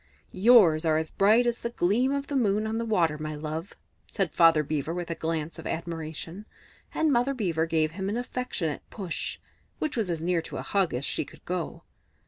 [0.31, 3.75] "Yours are as bright as the gleam of the moon on the water, my love,"
[4.07, 6.47] said Father Beaver with a glance of admiration;
[6.91, 9.37] and Mother Beaver gave him an affectionate push,
[9.77, 11.83] which was as near to a hug as she could go.